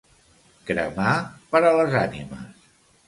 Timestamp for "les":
1.81-1.95